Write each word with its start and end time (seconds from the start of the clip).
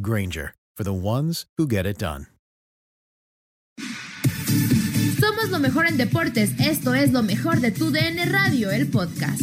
Granger, 0.00 0.54
for 0.76 0.84
the 0.84 0.92
ones 0.92 1.46
who 1.58 1.66
get 1.66 1.86
it 1.86 1.98
done. 1.98 2.26
Somos 5.20 5.50
lo 5.50 5.58
mejor 5.58 5.86
en 5.86 5.96
deportes. 5.96 6.58
Esto 6.58 6.94
es 6.94 7.12
lo 7.12 7.22
mejor 7.22 7.60
de 7.60 7.70
tu 7.70 7.90
DN 7.90 8.24
Radio, 8.26 8.70
el 8.70 8.88
podcast. 8.88 9.42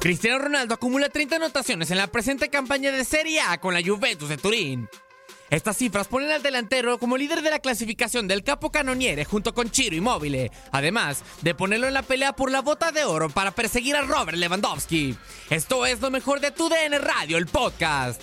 Cristiano 0.00 0.38
Ronaldo 0.38 0.74
acumula 0.74 1.08
30 1.08 1.36
anotaciones 1.36 1.90
en 1.90 1.98
la 1.98 2.06
presente 2.06 2.48
campaña 2.48 2.90
de 2.90 3.04
Serie 3.04 3.40
A 3.40 3.58
con 3.58 3.74
la 3.74 3.82
Juventus 3.82 4.28
de 4.28 4.38
Turín. 4.38 4.88
Estas 5.50 5.78
cifras 5.78 6.08
ponen 6.08 6.30
al 6.30 6.42
delantero 6.42 6.98
como 6.98 7.16
líder 7.16 7.40
de 7.40 7.48
la 7.48 7.58
clasificación 7.58 8.28
del 8.28 8.44
Capo 8.44 8.70
Canoniere 8.70 9.24
junto 9.24 9.54
con 9.54 9.70
Chiro 9.70 9.96
Immobile, 9.96 10.50
además 10.72 11.24
de 11.42 11.54
ponerlo 11.54 11.86
en 11.86 11.94
la 11.94 12.02
pelea 12.02 12.34
por 12.34 12.52
la 12.52 12.60
bota 12.60 12.92
de 12.92 13.04
oro 13.04 13.28
para 13.30 13.52
perseguir 13.52 13.96
a 13.96 14.02
Robert 14.02 14.36
Lewandowski. 14.36 15.14
Esto 15.48 15.86
es 15.86 16.02
lo 16.02 16.10
mejor 16.10 16.40
de 16.40 16.50
tu 16.50 16.68
DN 16.68 16.98
Radio, 16.98 17.38
el 17.38 17.46
podcast. 17.46 18.22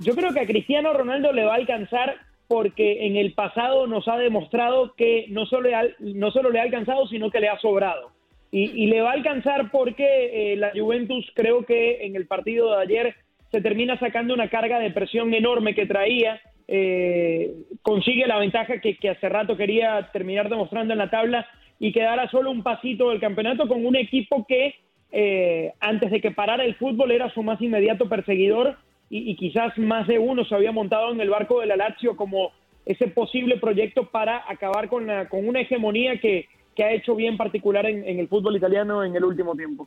Yo 0.00 0.16
creo 0.16 0.32
que 0.32 0.40
a 0.40 0.46
Cristiano 0.46 0.92
Ronaldo 0.92 1.32
le 1.32 1.44
va 1.44 1.52
a 1.52 1.56
alcanzar 1.56 2.16
porque 2.48 3.06
en 3.06 3.16
el 3.16 3.32
pasado 3.34 3.86
nos 3.86 4.08
ha 4.08 4.16
demostrado 4.16 4.94
que 4.96 5.26
no 5.28 5.46
solo, 5.46 5.68
no 6.00 6.32
solo 6.32 6.50
le 6.50 6.58
ha 6.58 6.64
alcanzado, 6.64 7.06
sino 7.06 7.30
que 7.30 7.40
le 7.40 7.48
ha 7.48 7.60
sobrado. 7.60 8.10
Y, 8.50 8.86
le 8.86 9.02
va 9.02 9.10
a 9.10 9.14
alcanzar 9.14 9.70
porque 9.70 10.52
eh, 10.52 10.56
la 10.56 10.72
Juventus 10.74 11.30
creo 11.34 11.66
que 11.66 12.06
en 12.06 12.16
el 12.16 12.26
partido 12.26 12.74
de 12.74 12.82
ayer 12.82 13.14
se 13.50 13.60
termina 13.60 13.98
sacando 13.98 14.34
una 14.34 14.48
carga 14.48 14.78
de 14.78 14.90
presión 14.90 15.34
enorme 15.34 15.74
que 15.74 15.86
traía, 15.86 16.40
eh, 16.68 17.54
consigue 17.82 18.26
la 18.26 18.38
ventaja 18.38 18.80
que, 18.80 18.98
hace 19.08 19.28
rato 19.28 19.56
quería 19.56 20.10
terminar 20.12 20.48
demostrando 20.48 20.92
en 20.92 20.98
la 20.98 21.10
tabla 21.10 21.46
y 21.78 21.92
quedara 21.92 22.28
solo 22.30 22.50
un 22.50 22.62
pasito 22.62 23.10
del 23.10 23.20
campeonato 23.20 23.68
con 23.68 23.84
un 23.84 23.96
equipo 23.96 24.44
que 24.46 24.74
eh, 25.12 25.72
antes 25.80 26.10
de 26.10 26.20
que 26.20 26.32
parara 26.32 26.64
el 26.64 26.74
fútbol 26.74 27.12
era 27.12 27.32
su 27.32 27.42
más 27.42 27.60
inmediato 27.60 28.08
perseguidor 28.08 28.76
y, 29.08 29.36
quizás 29.36 29.78
más 29.78 30.08
de 30.08 30.18
uno 30.18 30.44
se 30.44 30.54
había 30.54 30.72
montado 30.72 31.12
en 31.12 31.20
el 31.20 31.30
barco 31.30 31.60
de 31.60 31.66
la 31.66 31.76
Lazio 31.76 32.16
como 32.16 32.50
ese 32.84 33.06
posible 33.06 33.56
proyecto 33.58 34.10
para 34.10 34.42
acabar 34.50 34.88
con, 34.88 35.06
la, 35.06 35.28
con 35.28 35.46
una 35.46 35.60
hegemonía 35.60 36.18
que, 36.18 36.48
que 36.74 36.82
ha 36.82 36.92
hecho 36.92 37.14
bien 37.14 37.36
particular 37.36 37.86
en, 37.86 38.06
en 38.06 38.18
el 38.18 38.26
fútbol 38.26 38.56
italiano 38.56 39.04
en 39.04 39.14
el 39.14 39.24
último 39.24 39.54
tiempo. 39.54 39.86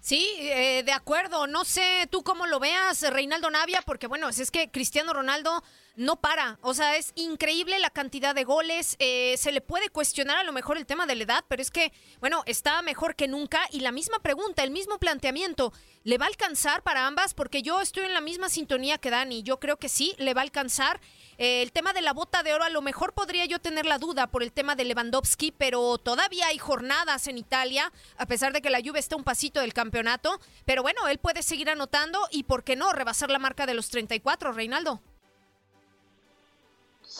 Sí, 0.00 0.28
eh, 0.40 0.82
de 0.84 0.92
acuerdo. 0.92 1.46
No 1.46 1.64
sé 1.64 2.06
tú 2.10 2.22
cómo 2.22 2.46
lo 2.46 2.60
veas, 2.60 3.10
Reinaldo 3.12 3.50
Navia, 3.50 3.82
porque 3.84 4.06
bueno, 4.06 4.28
es 4.28 4.50
que 4.50 4.70
Cristiano 4.70 5.12
Ronaldo 5.12 5.62
no 5.98 6.16
para. 6.16 6.58
O 6.62 6.74
sea, 6.74 6.96
es 6.96 7.12
increíble 7.16 7.78
la 7.80 7.90
cantidad 7.90 8.34
de 8.34 8.44
goles. 8.44 8.96
Eh, 9.00 9.34
se 9.36 9.52
le 9.52 9.60
puede 9.60 9.90
cuestionar 9.90 10.38
a 10.38 10.44
lo 10.44 10.52
mejor 10.52 10.78
el 10.78 10.86
tema 10.86 11.06
de 11.06 11.16
la 11.16 11.24
edad, 11.24 11.44
pero 11.48 11.60
es 11.60 11.70
que, 11.70 11.92
bueno, 12.20 12.44
está 12.46 12.80
mejor 12.82 13.16
que 13.16 13.28
nunca. 13.28 13.60
Y 13.72 13.80
la 13.80 13.92
misma 13.92 14.20
pregunta, 14.20 14.62
el 14.62 14.70
mismo 14.70 14.98
planteamiento, 14.98 15.72
¿le 16.04 16.16
va 16.16 16.26
a 16.26 16.28
alcanzar 16.28 16.82
para 16.82 17.06
ambas? 17.06 17.34
Porque 17.34 17.62
yo 17.62 17.80
estoy 17.80 18.04
en 18.04 18.14
la 18.14 18.20
misma 18.20 18.48
sintonía 18.48 18.98
que 18.98 19.10
Dani. 19.10 19.42
Yo 19.42 19.58
creo 19.58 19.76
que 19.76 19.88
sí, 19.88 20.14
le 20.18 20.34
va 20.34 20.40
a 20.40 20.44
alcanzar. 20.44 21.00
Eh, 21.36 21.62
el 21.62 21.72
tema 21.72 21.92
de 21.92 22.00
la 22.00 22.12
bota 22.12 22.44
de 22.44 22.54
oro, 22.54 22.62
a 22.62 22.70
lo 22.70 22.80
mejor 22.80 23.12
podría 23.12 23.44
yo 23.46 23.58
tener 23.58 23.84
la 23.84 23.98
duda 23.98 24.28
por 24.28 24.44
el 24.44 24.52
tema 24.52 24.76
de 24.76 24.84
Lewandowski, 24.84 25.50
pero 25.50 25.98
todavía 25.98 26.46
hay 26.46 26.58
jornadas 26.58 27.26
en 27.26 27.38
Italia, 27.38 27.92
a 28.16 28.26
pesar 28.26 28.52
de 28.52 28.62
que 28.62 28.70
la 28.70 28.80
lluvia 28.80 29.00
está 29.00 29.16
un 29.16 29.24
pasito 29.24 29.60
del 29.60 29.74
campeonato. 29.74 30.40
Pero 30.64 30.82
bueno, 30.82 31.08
él 31.08 31.18
puede 31.18 31.42
seguir 31.42 31.70
anotando 31.70 32.20
y, 32.30 32.44
¿por 32.44 32.62
qué 32.62 32.76
no?, 32.76 32.92
rebasar 32.92 33.30
la 33.30 33.40
marca 33.40 33.66
de 33.66 33.74
los 33.74 33.88
34, 33.88 34.52
Reinaldo. 34.52 35.02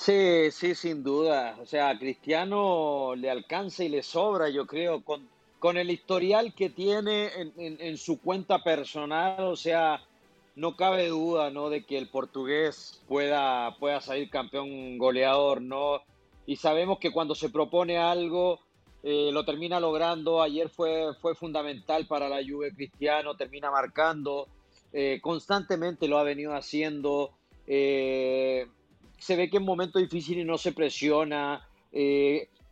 Sí, 0.00 0.52
sí, 0.52 0.76
sin 0.76 1.02
duda. 1.02 1.56
O 1.60 1.66
sea, 1.66 1.90
a 1.90 1.98
Cristiano 1.98 3.14
le 3.16 3.30
alcanza 3.30 3.82
y 3.82 3.88
le 3.88 4.04
sobra, 4.04 4.48
yo 4.48 4.64
creo, 4.64 5.02
con, 5.02 5.28
con 5.58 5.76
el 5.76 5.90
historial 5.90 6.54
que 6.54 6.70
tiene 6.70 7.26
en, 7.34 7.52
en 7.80 7.98
su 7.98 8.20
cuenta 8.20 8.62
personal. 8.62 9.40
O 9.40 9.56
sea, 9.56 10.00
no 10.54 10.76
cabe 10.76 11.08
duda, 11.08 11.50
¿no? 11.50 11.68
De 11.68 11.84
que 11.84 11.98
el 11.98 12.08
portugués 12.08 13.02
pueda, 13.08 13.76
pueda 13.80 14.00
salir 14.00 14.30
campeón 14.30 14.98
goleador, 14.98 15.60
¿no? 15.60 16.00
Y 16.46 16.56
sabemos 16.56 17.00
que 17.00 17.10
cuando 17.10 17.34
se 17.34 17.50
propone 17.50 17.98
algo, 17.98 18.60
eh, 19.02 19.30
lo 19.32 19.44
termina 19.44 19.80
logrando. 19.80 20.40
Ayer 20.40 20.68
fue, 20.68 21.12
fue 21.20 21.34
fundamental 21.34 22.06
para 22.06 22.28
la 22.28 22.36
Juve 22.36 22.72
Cristiano, 22.72 23.36
termina 23.36 23.70
marcando. 23.72 24.46
Eh, 24.92 25.18
constantemente 25.20 26.06
lo 26.06 26.18
ha 26.18 26.22
venido 26.22 26.54
haciendo. 26.54 27.32
Eh, 27.66 28.68
se 29.18 29.36
ve 29.36 29.50
que 29.50 29.58
en 29.58 29.64
momentos 29.64 30.00
difíciles 30.00 30.46
no 30.46 30.58
se 30.58 30.72
presiona. 30.72 31.66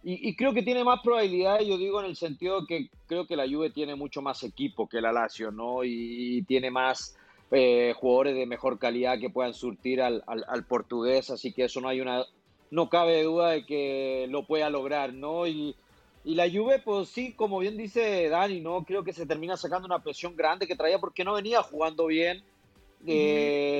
Y, 0.08 0.28
y, 0.28 0.37
creo 0.37 0.54
que 0.54 0.62
tiene 0.62 0.84
más 0.84 1.00
probabilidad, 1.02 1.58
yo 1.62 1.76
digo 1.76 1.98
en 1.98 2.06
el 2.06 2.14
sentido 2.14 2.64
que 2.64 2.90
creo 3.08 3.26
que 3.26 3.34
la 3.34 3.48
Juve 3.48 3.70
tiene 3.70 3.96
mucho 3.96 4.22
más 4.22 4.44
equipo 4.44 4.88
que 4.88 5.00
la 5.00 5.10
Lazio, 5.10 5.50
¿no? 5.50 5.82
Y, 5.82 6.43
tiene 6.43 6.70
más 6.70 7.16
eh, 7.50 7.93
jugadores 7.96 8.37
de 8.37 8.46
mejor 8.46 8.78
calidad 8.78 9.19
que 9.19 9.31
puedan 9.31 9.52
surtir 9.52 10.00
al, 10.00 10.22
portugués, 10.69 11.31
así 11.31 11.52
que 11.52 11.64
eso 11.64 11.81
no 11.81 11.88
hay 11.88 12.00
una, 12.00 12.25
no 12.70 12.88
cabe 12.88 13.25
duda 13.25 13.50
de 13.50 13.66
que 13.66 14.26
lo 14.31 14.46
pueda 14.46 14.70
lograr, 14.70 15.12
¿no? 15.12 15.49
Y, 15.49 15.75
la 16.22 16.49
Juve, 16.49 16.81
pues 16.84 17.08
sí, 17.08 17.32
como 17.32 17.58
bien 17.58 17.76
dice 17.76 18.28
Dani, 18.28 18.60
¿no? 18.60 18.84
Creo 18.84 19.02
que 19.02 19.12
se 19.12 19.26
termina 19.26 19.56
sacando 19.56 19.87
una 19.87 20.04
presión 20.04 20.37
grande 20.37 20.69
que 20.69 20.76
traía 20.76 21.00
porque 21.00 21.25
no 21.25 21.34
venía 21.34 21.62
jugando 21.64 22.06
bien. 22.06 22.44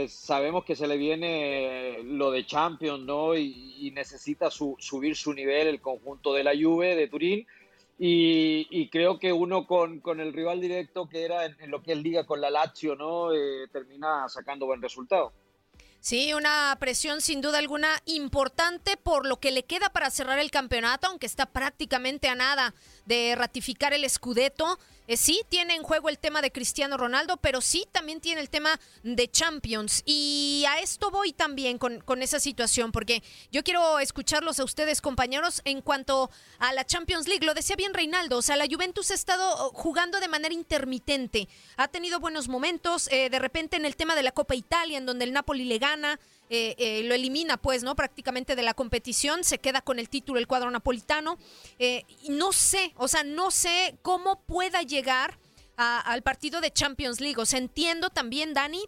Sabemos 0.09 0.65
que 0.65 0.77
se 0.77 0.87
le 0.87 0.97
viene 0.97 1.99
lo 2.05 2.31
de 2.31 2.47
Champions, 2.47 3.05
¿no? 3.05 3.37
Y, 3.37 3.91
necesita 3.95 4.51
subir 4.51 5.17
su 5.17 5.33
nivel 5.33 5.69
el 5.69 5.81
conjunto 5.81 6.35
de 6.35 6.45
la 6.45 6.53
Juve 6.53 6.97
de 6.97 7.09
Turín. 7.09 7.47
Y, 7.99 8.89
creo 8.91 9.19
que 9.19 9.33
uno 9.33 9.67
con, 9.67 10.21
el 10.21 10.33
rival 10.33 10.61
directo 10.61 11.09
que 11.09 11.25
era 11.25 11.47
en, 11.47 11.71
lo 11.71 11.83
que 11.83 11.93
es 11.93 11.99
liga 11.99 12.25
con 12.25 12.41
la 12.41 12.51
Lazio, 12.51 12.95
¿no? 12.95 13.33
Eh, 13.33 13.69
termina 13.73 14.29
sacando 14.29 14.67
buen 14.67 14.83
resultado. 14.83 15.33
Sí, 16.01 16.33
una 16.35 16.77
presión 16.79 17.21
sin 17.21 17.41
duda 17.41 17.59
alguna 17.59 18.01
importante 18.05 18.97
por 18.97 19.27
lo 19.27 19.41
que 19.41 19.51
le 19.51 19.65
queda 19.65 19.89
para 19.89 20.11
cerrar 20.11 20.39
el 20.39 20.53
campeonato, 20.53 21.09
aunque 21.09 21.27
está 21.27 21.47
prácticamente 21.47 22.29
a 22.29 22.37
nada 22.37 22.75
de 23.07 23.35
ratificar 23.35 23.93
el 23.93 24.09
Scudetto. 24.09 24.79
Eh, 25.09 25.17
sí, 25.17 25.41
tiene 25.49 25.75
en 25.77 25.83
juego 25.83 26.09
el 26.09 26.19
tema 26.19 26.43
de 26.43 26.51
Cristiano 26.51 26.97
Ronaldo, 26.97 27.37
pero 27.37 27.61
sí 27.61 27.87
también 27.93 28.21
tiene 28.21 28.41
el 28.41 28.51
tema 28.51 28.81
de 29.03 29.29
Champions. 29.29 30.03
Y 30.05 30.65
a 30.69 30.81
esto 30.81 31.11
voy 31.11 31.33
también 31.33 31.79
con, 31.79 32.01
con 32.01 32.23
esa 32.23 32.41
situación, 32.41 32.91
porque 32.91 33.23
yo 33.53 33.63
quiero 33.63 33.99
escucharlos 34.01 34.59
a 34.59 34.65
ustedes, 34.65 35.01
compañeros, 35.01 35.63
en 35.65 35.81
cuanto 35.81 36.31
a 36.59 36.73
la 36.73 36.85
Champions 36.85 37.29
League. 37.29 37.47
Lo 37.47 37.55
decía 37.55 37.77
bien 37.77 37.95
Reinaldo, 37.95 38.39
o 38.39 38.43
sea, 38.43 38.57
la 38.57 38.67
Juventus 38.67 39.11
ha 39.11 39.15
estado 39.15 39.49
oh, 39.59 39.71
jugando 39.73 40.19
de 40.19 40.29
manera 40.29 40.55
intermitente. 40.55 41.49
Ha 41.77 41.89
tenido 41.89 42.19
buenos 42.19 42.49
momentos, 42.49 43.09
eh, 43.13 43.31
de 43.31 43.39
repente 43.39 43.77
en 43.77 43.85
el 43.85 43.97
tema 43.97 44.17
de 44.17 44.23
la 44.23 44.33
Copa 44.33 44.55
Italia, 44.55 44.99
en 44.99 45.07
donde 45.07 45.25
el 45.25 45.33
Napoli 45.33 45.65
le 45.65 45.79
gana. 45.79 46.19
Eh, 46.49 46.77
eh, 46.79 47.03
lo 47.03 47.15
elimina, 47.15 47.57
pues, 47.57 47.83
¿no? 47.83 47.97
Prácticamente 47.97 48.55
de 48.55 48.63
la 48.63 48.75
competición, 48.75 49.43
se 49.43 49.59
queda 49.59 49.81
con 49.81 49.99
el 49.99 50.09
título 50.09 50.39
el 50.39 50.47
cuadro 50.47 50.71
napolitano. 50.71 51.39
Eh, 51.79 52.05
no 52.29 52.53
sé, 52.53 52.93
o 52.97 53.09
sea, 53.09 53.25
no 53.25 53.51
sé 53.51 53.99
cómo 54.03 54.41
pueda 54.43 54.83
llegar 54.83 55.39
al 55.77 56.23
partido 56.23 56.63
de 56.63 56.71
Champions 56.73 57.21
League. 57.21 57.41
O 57.41 57.45
sea, 57.45 57.59
entiendo 57.59 58.09
también, 58.09 58.55
Dani, 58.55 58.83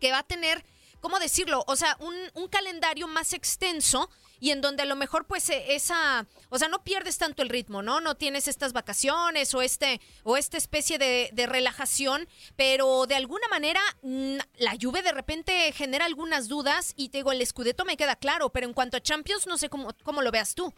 que 0.00 0.10
va 0.10 0.18
a 0.18 0.22
tener, 0.22 0.62
¿cómo 1.00 1.18
decirlo? 1.18 1.64
O 1.66 1.76
sea, 1.76 1.96
un 2.00 2.48
calendario 2.48 3.08
más 3.08 3.32
extenso 3.32 4.10
y 4.40 4.50
en 4.50 4.60
donde 4.60 4.82
a 4.82 4.86
lo 4.86 4.96
mejor 4.96 5.26
pues 5.26 5.48
e, 5.50 5.74
esa, 5.74 6.26
o 6.50 6.58
sea, 6.58 6.68
no 6.68 6.82
pierdes 6.82 7.18
tanto 7.18 7.42
el 7.42 7.48
ritmo, 7.48 7.82
¿no? 7.82 8.00
No 8.00 8.14
tienes 8.14 8.48
estas 8.48 8.72
vacaciones 8.72 9.54
o 9.54 9.62
este 9.62 10.00
o 10.22 10.36
esta 10.36 10.56
especie 10.56 10.98
de, 10.98 11.30
relajación, 11.46 12.26
pero 12.56 13.06
de 13.06 13.16
alguna 13.16 13.46
manera 13.50 13.80
mm, 14.02 14.36
la 14.58 14.74
lluvia 14.76 15.02
de 15.02 15.12
repente 15.12 15.52
genera 15.72 16.06
algunas 16.06 16.48
dudas 16.48 16.94
y 16.96 17.10
te 17.10 17.18
digo, 17.18 17.32
el 17.32 17.42
escudeto 17.42 17.84
me 17.84 17.96
queda 17.96 18.16
claro, 18.16 18.48
pero 18.48 18.66
en 18.66 18.72
cuanto 18.72 18.96
a 18.96 19.00
Champions 19.00 19.46
no 19.46 19.58
sé 19.58 19.68
cómo, 19.68 19.88
cómo 20.02 20.22
lo 20.22 20.30
veas 20.30 20.54
tú. 20.54 20.72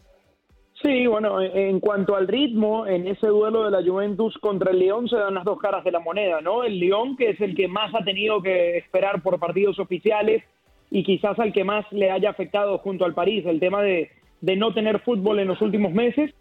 Sí, 0.83 1.07
bueno, 1.07 1.41
en 1.41 1.81
cuanto 1.81 2.17
al 2.17 2.29
ritmo, 2.29 2.87
en 2.87 3.07
ese 3.07 3.29
duelo 3.29 3.65
de 3.65 3.71
la 3.71 3.83
Juventus 3.83 4.37
contra 4.39 4.73
el 4.73 4.79
León 4.79 5.09
se 5.09 5.17
dan 5.17 5.35
las 5.35 5.45
dos 5.45 5.59
caras 5.59 5.83
de 5.85 5.91
la 5.91 6.01
moneda, 6.01 6.43
¿no? 6.43 6.65
El 6.65 6.79
León, 6.79 7.17
que 7.17 7.31
es 7.31 7.41
el 7.41 7.57
que 7.57 7.67
más 7.67 7.95
ha 7.95 8.05
tenido 8.05 8.43
que 8.43 8.77
esperar 8.77 9.23
por 9.23 9.39
partidos 9.41 9.79
oficiales, 9.79 10.45
y 10.91 11.03
quizás 11.03 11.39
al 11.39 11.53
que 11.53 11.65
más 11.65 11.85
le 11.93 12.11
haya 12.11 12.31
afectado 12.31 12.79
junto 12.79 13.05
al 13.05 13.15
París, 13.15 13.45
el 13.47 13.61
tema 13.61 13.83
de, 13.83 14.11
no 14.41 14.73
tener 14.73 15.01
fútbol 15.01 15.41
en 15.41 15.49
los 15.49 15.61
últimos 15.61 15.93
meses, 15.93 16.33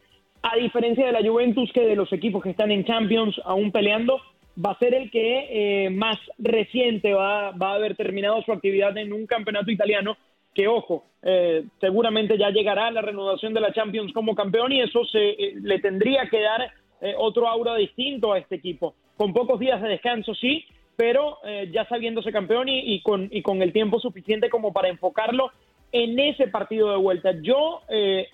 a 0.43 0.55
diferencia 0.57 1.05
de 1.05 1.11
la 1.11 1.27
Juventus 1.27 1.71
que 1.73 1.81
de 1.81 1.95
los 1.95 2.11
equipos 2.13 2.43
que 2.43 2.51
están 2.51 2.71
en 2.71 2.85
Champions 2.85 3.39
aún 3.45 3.71
peleando, 3.71 4.19
va 4.63 4.71
a 4.71 4.79
ser 4.79 4.93
el 4.93 5.09
que 5.09 5.85
eh, 5.85 5.89
más 5.89 6.17
reciente 6.37 7.13
va, 7.13 7.51
va, 7.51 7.71
a 7.71 7.75
haber 7.75 7.95
terminado 7.95 8.41
su 8.43 8.51
actividad 8.51 8.95
en 8.97 9.11
un 9.11 9.25
campeonato 9.25 9.71
italiano 9.71 10.17
que, 10.53 10.67
ojo, 10.67 11.03
eh, 11.23 11.65
seguramente 11.81 12.37
ya 12.37 12.51
llegará 12.51 12.89
la 12.91 13.01
renovación 13.01 13.53
de 13.53 13.59
la 13.59 13.73
Champions 13.73 14.13
como 14.13 14.35
campeón 14.35 14.71
y 14.71 14.81
eso 14.81 15.03
se, 15.05 15.31
eh, 15.31 15.53
le 15.61 15.79
tendría 15.79 16.29
que 16.29 16.41
dar 16.41 16.71
otro 17.17 17.47
aura 17.47 17.75
distinto 17.75 18.33
a 18.33 18.39
este 18.39 18.55
equipo. 18.55 18.95
Con 19.15 19.31
pocos 19.31 19.59
días 19.59 19.79
de 19.81 19.89
descanso, 19.89 20.33
sí, 20.33 20.65
pero 20.95 21.37
eh, 21.43 21.69
ya 21.71 21.85
sabiéndose 21.87 22.31
campeón 22.31 22.67
y, 22.69 23.01
con, 23.01 23.27
y 23.31 23.41
con 23.41 23.61
el 23.61 23.73
tiempo 23.73 23.99
suficiente 23.99 24.49
como 24.49 24.73
para 24.73 24.89
enfocarlo 24.89 25.51
en 25.91 26.17
ese 26.19 26.47
partido 26.47 26.91
de 26.91 26.97
vuelta. 26.97 27.31
Yo, 27.41 27.81
eh, 27.89 28.27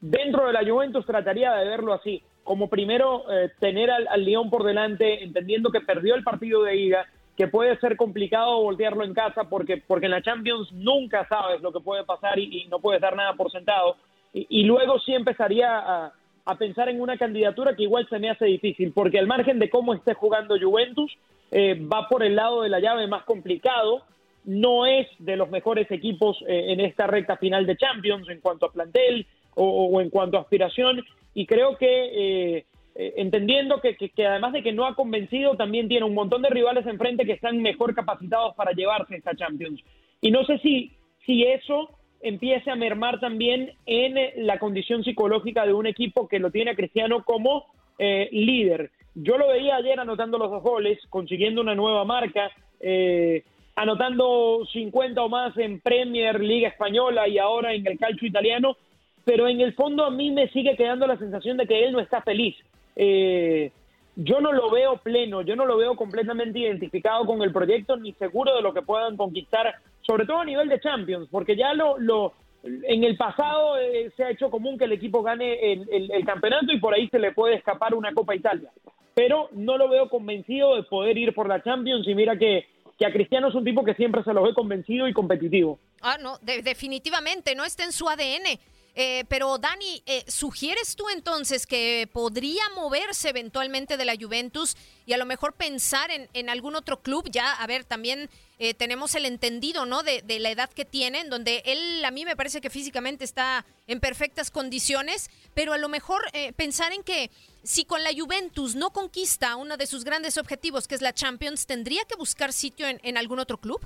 dentro 0.00 0.46
de 0.46 0.52
la 0.52 0.64
Juventus, 0.64 1.06
trataría 1.06 1.52
de 1.54 1.68
verlo 1.68 1.92
así, 1.92 2.22
como 2.42 2.68
primero 2.68 3.24
eh, 3.32 3.50
tener 3.58 3.90
al, 3.90 4.06
al, 4.08 4.24
León 4.24 4.50
por 4.50 4.64
delante, 4.64 5.24
entendiendo 5.24 5.70
que 5.70 5.80
perdió 5.80 6.14
el 6.14 6.22
partido 6.22 6.62
de 6.62 6.76
ida, 6.76 7.06
que 7.36 7.48
puede 7.48 7.76
ser 7.78 7.96
complicado 7.96 8.62
voltearlo 8.62 9.04
en 9.04 9.14
casa 9.14 9.44
porque, 9.44 9.82
porque 9.86 10.06
en 10.06 10.12
la 10.12 10.22
Champions 10.22 10.70
nunca 10.72 11.26
sabes 11.28 11.60
lo 11.62 11.72
que 11.72 11.80
puede 11.80 12.04
pasar 12.04 12.38
y, 12.38 12.66
no 12.66 12.78
puedes 12.78 13.00
dar 13.00 13.16
nada 13.16 13.34
por 13.34 13.50
sentado. 13.50 13.96
Y, 14.32 14.46
y 14.48 14.64
luego 14.64 15.00
sí 15.00 15.14
empezaría 15.14 15.78
a, 15.78 16.12
a 16.44 16.54
pensar 16.56 16.88
en 16.88 17.00
una 17.00 17.16
candidatura 17.16 17.74
que 17.74 17.84
igual 17.84 18.06
se 18.08 18.18
me 18.18 18.30
hace 18.30 18.44
difícil, 18.44 18.92
porque 18.92 19.18
al 19.18 19.26
margen 19.26 19.58
de 19.58 19.70
cómo 19.70 19.94
esté 19.94 20.14
jugando 20.14 20.56
Juventus, 20.60 21.12
eh, 21.50 21.74
va 21.74 22.08
por 22.08 22.22
el 22.22 22.36
lado 22.36 22.62
de 22.62 22.68
la 22.68 22.80
llave 22.80 23.06
más 23.06 23.24
complicado, 23.24 24.02
no 24.44 24.86
es 24.86 25.06
de 25.18 25.36
los 25.36 25.50
mejores 25.50 25.90
equipos 25.90 26.36
eh, 26.48 26.72
en 26.72 26.80
esta 26.80 27.06
recta 27.06 27.36
final 27.36 27.64
de 27.66 27.76
Champions 27.76 28.28
en 28.28 28.40
cuanto 28.40 28.66
a 28.66 28.72
plantel 28.72 29.26
o, 29.56 30.00
en 30.00 30.10
cuanto 30.10 30.36
a 30.36 30.40
aspiración, 30.40 31.04
y 31.32 31.46
creo 31.46 31.76
que 31.76 31.86
eh, 31.86 32.64
entendiendo 32.94 33.80
que, 33.80 33.96
además 34.26 34.52
de 34.52 34.64
que 34.64 34.72
no 34.72 34.84
ha 34.84 34.96
convencido, 34.96 35.56
también 35.56 35.86
tiene 35.86 36.06
un 36.06 36.14
montón 36.14 36.42
de 36.42 36.50
rivales 36.50 36.84
enfrente 36.86 37.24
que 37.24 37.32
están 37.34 37.62
mejor 37.62 37.94
capacitados 37.94 38.56
para 38.56 38.72
llevarse 38.72 39.16
esta 39.16 39.36
Champions. 39.36 39.80
Y 40.20 40.32
no 40.32 40.44
sé 40.44 40.58
si, 40.58 40.90
si 41.24 41.44
eso 41.44 41.90
empiece 42.20 42.68
a 42.68 42.74
mermar 42.74 43.20
también 43.20 43.74
en 43.86 44.16
la 44.44 44.58
condición 44.58 45.04
psicológica 45.04 45.64
de 45.64 45.72
un 45.72 45.86
equipo 45.86 46.26
que 46.26 46.40
lo 46.40 46.50
tiene 46.50 46.72
a 46.72 46.76
Cristiano 46.76 47.22
como 47.24 47.66
líder. 47.98 48.90
Yo 49.14 49.38
lo 49.38 49.48
veía 49.48 49.76
ayer 49.76 49.98
anotando 49.98 50.38
los 50.38 50.50
dos 50.50 50.62
goles, 50.62 50.98
consiguiendo 51.08 51.60
una 51.60 51.74
nueva 51.74 52.04
marca, 52.04 52.50
eh, 52.80 53.44
anotando 53.76 54.66
50 54.72 55.22
o 55.22 55.28
más 55.28 55.56
en 55.56 55.80
Premier, 55.80 56.40
Liga 56.40 56.68
Española 56.68 57.28
y 57.28 57.38
ahora 57.38 57.72
en 57.72 57.86
el 57.86 57.98
calcio 57.98 58.26
italiano, 58.26 58.76
pero 59.24 59.48
en 59.48 59.60
el 59.60 59.74
fondo 59.74 60.04
a 60.04 60.10
mí 60.10 60.30
me 60.30 60.48
sigue 60.48 60.76
quedando 60.76 61.06
la 61.06 61.16
sensación 61.16 61.56
de 61.56 61.66
que 61.66 61.84
él 61.84 61.92
no 61.92 62.00
está 62.00 62.22
feliz. 62.22 62.56
Eh, 62.96 63.70
yo 64.16 64.40
no 64.40 64.52
lo 64.52 64.70
veo 64.70 64.96
pleno, 64.98 65.42
yo 65.42 65.56
no 65.56 65.64
lo 65.64 65.76
veo 65.76 65.96
completamente 65.96 66.60
identificado 66.60 67.24
con 67.24 67.42
el 67.42 67.52
proyecto 67.52 67.96
ni 67.96 68.12
seguro 68.12 68.54
de 68.54 68.62
lo 68.62 68.72
que 68.72 68.82
puedan 68.82 69.16
conquistar, 69.16 69.74
sobre 70.02 70.26
todo 70.26 70.38
a 70.38 70.44
nivel 70.44 70.68
de 70.68 70.80
Champions, 70.80 71.28
porque 71.30 71.56
ya 71.56 71.74
lo, 71.74 71.98
lo 71.98 72.32
en 72.64 73.04
el 73.04 73.16
pasado 73.16 73.78
eh, 73.78 74.10
se 74.16 74.24
ha 74.24 74.30
hecho 74.30 74.50
común 74.50 74.78
que 74.78 74.84
el 74.84 74.92
equipo 74.92 75.22
gane 75.22 75.72
el, 75.72 76.24
campeonato 76.24 76.72
y 76.72 76.80
por 76.80 76.94
ahí 76.94 77.08
se 77.08 77.18
le 77.18 77.32
puede 77.32 77.56
escapar 77.56 77.94
una 77.94 78.12
Copa 78.12 78.34
Italia 78.34 78.70
pero 79.14 79.48
no 79.52 79.78
lo 79.78 79.88
veo 79.88 80.08
convencido 80.08 80.76
de 80.76 80.82
poder 80.82 81.16
ir 81.16 81.34
por 81.34 81.48
la 81.48 81.62
Champions 81.62 82.06
y 82.08 82.14
mira 82.14 82.36
que, 82.36 82.66
que 82.98 83.06
a 83.06 83.12
Cristiano 83.12 83.48
es 83.48 83.54
un 83.54 83.64
tipo 83.64 83.84
que 83.84 83.94
siempre 83.94 84.24
se 84.24 84.32
lo 84.32 84.42
ve 84.42 84.52
convencido 84.54 85.06
y 85.08 85.12
competitivo. 85.12 85.78
Ah, 86.02 86.18
no, 86.20 86.36
definitivamente, 86.42 87.54
no 87.54 87.64
está 87.64 87.84
en 87.84 87.92
su 87.92 88.08
ADN. 88.08 88.58
Eh, 88.96 89.24
pero 89.28 89.58
Dani, 89.58 90.02
eh, 90.06 90.24
¿sugieres 90.28 90.94
tú 90.94 91.08
entonces 91.08 91.66
que 91.66 92.08
podría 92.12 92.62
moverse 92.76 93.28
eventualmente 93.28 93.96
de 93.96 94.04
la 94.04 94.14
Juventus 94.14 94.76
y 95.04 95.12
a 95.14 95.16
lo 95.16 95.26
mejor 95.26 95.54
pensar 95.54 96.10
en, 96.10 96.48
algún 96.48 96.76
otro 96.76 97.02
club? 97.02 97.28
Ya, 97.30 97.52
a 97.52 97.66
ver, 97.66 97.84
también 97.84 98.30
eh, 98.60 98.72
tenemos 98.72 99.16
el 99.16 99.26
entendido, 99.26 99.84
¿no? 99.84 100.04
De, 100.04 100.22
la 100.38 100.50
edad 100.50 100.70
que 100.70 100.84
tiene, 100.84 101.20
en 101.20 101.30
donde 101.30 101.62
él 101.66 102.04
a 102.04 102.12
mí 102.12 102.24
me 102.24 102.36
parece 102.36 102.60
que 102.60 102.70
físicamente 102.70 103.24
está 103.24 103.66
en 103.88 103.98
perfectas 103.98 104.50
condiciones, 104.50 105.28
pero 105.54 105.72
a 105.72 105.78
lo 105.78 105.88
mejor 105.88 106.22
pensar 106.56 106.92
en 106.92 107.02
que 107.02 107.30
si 107.62 107.84
con 107.84 108.02
la 108.02 108.10
Juventus 108.16 108.74
no 108.74 108.90
conquista 108.90 109.56
uno 109.56 109.76
de 109.76 109.86
sus 109.86 110.04
grandes 110.04 110.38
objetivos, 110.38 110.86
que 110.86 110.94
es 110.94 111.02
la 111.02 111.14
Champions, 111.14 111.66
¿tendría 111.66 112.04
que 112.04 112.16
buscar 112.16 112.52
sitio 112.52 112.86
en 112.88 113.16
algún 113.16 113.38
otro 113.38 113.58
club? 113.58 113.80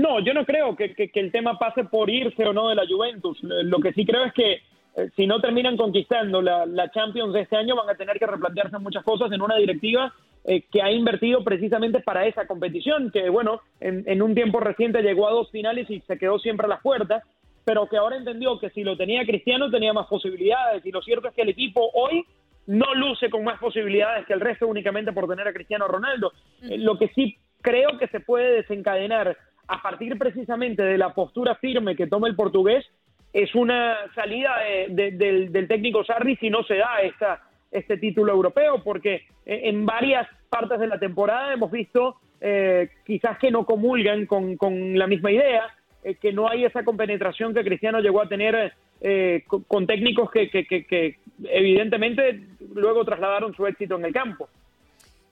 No, 0.00 0.18
yo 0.20 0.32
no 0.32 0.46
creo 0.46 0.74
que, 0.76 0.94
el 1.12 1.30
tema 1.30 1.58
pase 1.58 1.84
por 1.84 2.08
irse 2.08 2.46
o 2.46 2.54
no 2.54 2.70
de 2.70 2.74
la 2.74 2.86
Juventus. 2.86 3.38
Lo 3.42 3.80
que 3.80 3.92
sí 3.92 4.06
creo 4.06 4.24
es 4.24 4.32
que 4.32 4.52
eh, 4.52 5.10
si 5.14 5.26
no 5.26 5.42
terminan 5.42 5.76
conquistando 5.76 6.40
la, 6.40 6.90
Champions 6.90 7.34
de 7.34 7.42
este 7.42 7.56
año, 7.56 7.76
van 7.76 7.90
a 7.90 7.94
tener 7.94 8.18
que 8.18 8.26
replantearse 8.26 8.78
muchas 8.78 9.04
cosas 9.04 9.30
en 9.30 9.42
una 9.42 9.56
directiva 9.56 10.14
eh, 10.44 10.62
que 10.72 10.80
ha 10.80 10.90
invertido 10.90 11.44
precisamente 11.44 12.00
para 12.00 12.26
esa 12.26 12.46
competición, 12.46 13.10
que 13.10 13.28
bueno, 13.28 13.60
en, 13.78 14.22
un 14.22 14.34
tiempo 14.34 14.58
reciente 14.58 15.02
llegó 15.02 15.28
a 15.28 15.32
dos 15.32 15.50
finales 15.50 15.90
y 15.90 16.00
se 16.00 16.16
quedó 16.16 16.38
siempre 16.38 16.64
a 16.64 16.70
las 16.70 16.80
puertas, 16.80 17.22
pero 17.66 17.86
que 17.86 17.98
ahora 17.98 18.16
entendió 18.16 18.58
que 18.58 18.70
si 18.70 18.82
lo 18.82 18.96
tenía 18.96 19.26
Cristiano 19.26 19.70
tenía 19.70 19.92
más 19.92 20.06
posibilidades. 20.06 20.84
Y 20.86 20.92
lo 20.92 21.02
cierto 21.02 21.28
es 21.28 21.34
que 21.34 21.42
el 21.42 21.50
equipo 21.50 21.90
hoy 21.92 22.24
no 22.66 22.94
luce 22.94 23.28
con 23.28 23.44
más 23.44 23.58
posibilidades 23.58 24.24
que 24.26 24.32
el 24.32 24.40
resto 24.40 24.66
únicamente 24.66 25.12
por 25.12 25.28
tener 25.28 25.46
a 25.46 25.52
Cristiano 25.52 25.86
Ronaldo. 25.86 26.32
Eh, 26.62 26.78
lo 26.78 26.96
que 26.98 27.08
sí 27.08 27.36
creo 27.60 27.98
que 27.98 28.08
se 28.08 28.20
puede 28.20 28.62
desencadenar 28.62 29.36
a 29.70 29.80
partir 29.80 30.18
precisamente 30.18 30.82
de 30.82 30.98
la 30.98 31.14
postura 31.14 31.54
firme 31.54 31.94
que 31.94 32.08
toma 32.08 32.26
el 32.26 32.34
portugués, 32.34 32.84
es 33.32 33.54
una 33.54 33.96
salida 34.16 34.56
del, 34.88 35.66
técnico 35.68 36.02
Sarri 36.04 36.34
si 36.36 36.50
no 36.50 36.64
se 36.64 36.74
da 36.74 37.00
esta, 37.02 37.40
este 37.70 37.96
título 37.96 38.32
europeo, 38.32 38.82
porque 38.82 39.22
en 39.46 39.86
varias 39.86 40.26
partes 40.48 40.80
de 40.80 40.88
la 40.88 40.98
temporada 40.98 41.52
hemos 41.52 41.70
visto 41.70 42.16
eh, 42.40 42.88
quizás 43.06 43.38
que 43.38 43.52
no 43.52 43.64
comulgan 43.64 44.26
con, 44.26 44.98
la 44.98 45.06
misma 45.06 45.30
idea, 45.30 45.68
eh, 46.02 46.16
que 46.16 46.32
no 46.32 46.48
hay 46.48 46.64
esa 46.64 46.82
compenetración 46.82 47.54
que 47.54 47.62
Cristiano 47.62 48.00
llegó 48.00 48.22
a 48.22 48.28
tener 48.28 48.72
eh, 49.00 49.44
con, 49.46 49.86
técnicos 49.86 50.32
que, 50.32 50.50
que 50.50 51.18
evidentemente 51.44 52.40
luego 52.74 53.04
trasladaron 53.04 53.54
su 53.54 53.64
éxito 53.68 53.96
en 53.96 54.06
el 54.06 54.12
campo. 54.12 54.48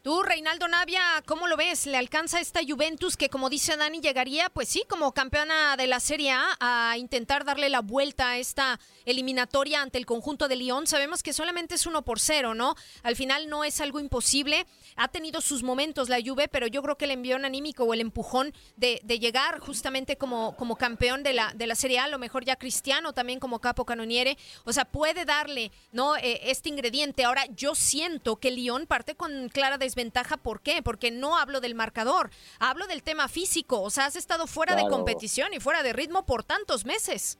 Tú, 0.00 0.23
Reinaldo 0.23 0.69
Navia, 0.69 1.02
¿cómo 1.26 1.49
lo 1.49 1.57
ves? 1.57 1.85
¿Le 1.87 1.97
alcanza 1.97 2.38
esta 2.38 2.61
Juventus 2.67 3.17
que, 3.17 3.28
como 3.28 3.50
dice 3.50 3.76
Dani, 3.76 4.00
llegaría, 4.00 4.49
pues 4.49 4.69
sí, 4.69 4.85
como 4.88 5.12
campeona 5.12 5.76
de 5.76 5.88
la 5.88 5.99
Serie 5.99 6.31
A 6.31 6.57
a 6.61 6.97
intentar 6.97 7.45
darle 7.45 7.69
la 7.69 7.81
vuelta 7.81 8.31
a 8.31 8.38
esta 8.38 8.78
eliminatoria 9.07 9.83
ante 9.83 9.99
el 9.99 10.07
conjunto 10.07 10.47
de 10.47 10.55
Lyon? 10.55 10.87
Sabemos 10.87 11.25
que 11.25 11.33
solamente 11.33 11.75
es 11.75 11.85
uno 11.85 12.02
por 12.02 12.21
cero, 12.21 12.55
¿no? 12.55 12.76
Al 13.02 13.17
final 13.17 13.49
no 13.49 13.64
es 13.64 13.81
algo 13.81 13.99
imposible. 13.99 14.67
Ha 14.95 15.09
tenido 15.09 15.40
sus 15.40 15.64
momentos 15.64 16.09
la 16.09 16.21
Juve, 16.25 16.47
pero 16.47 16.69
yo 16.69 16.81
creo 16.81 16.97
que 16.97 17.07
el 17.07 17.11
envión 17.11 17.45
anímico 17.45 17.83
o 17.83 17.93
el 17.93 18.00
empujón 18.00 18.55
de, 18.76 19.00
llegar 19.19 19.59
justamente 19.59 20.17
como, 20.17 20.55
como 20.55 20.76
campeón 20.76 21.25
de 21.25 21.33
la, 21.33 21.52
de 21.57 21.67
la 21.67 21.75
Serie 21.75 21.99
A, 21.99 22.05
a 22.05 22.09
lo 22.09 22.21
mejor 22.21 22.45
ya 22.45 22.55
Cristiano 22.55 23.14
también 23.14 23.40
como 23.40 23.61
capo 23.61 23.85
canoniere, 23.85 24.38
o 24.64 24.73
sea, 24.73 24.85
puede 24.85 25.25
darle, 25.25 25.73
¿no? 25.90 26.17
Eh, 26.17 26.38
este 26.45 26.69
ingrediente. 26.69 27.25
Ahora, 27.25 27.47
yo 27.47 27.75
siento 27.75 28.37
que 28.37 28.52
Lyon 28.52 28.87
parte 28.87 29.17
con 29.17 29.49
clara 29.49 29.76
desventaja. 29.88 30.37
¿Por 30.37 30.61
qué? 30.61 30.83
Porque 30.83 31.11
no 31.11 31.38
hablo 31.38 31.61
del 31.61 31.75
marcador, 31.75 32.30
hablo 32.59 32.87
del 32.87 33.02
tema 33.02 33.28
físico. 33.28 33.80
O 33.80 33.90
sea, 33.90 34.07
has 34.07 34.16
estado 34.16 34.47
fuera 34.47 34.76
de 34.76 34.87
competición 34.88 35.54
y 35.54 35.61
fuera 35.61 35.83
de 35.83 35.92
ritmo 35.92 36.26
por 36.26 36.45
tantos 36.45 36.85
meses. 36.85 37.38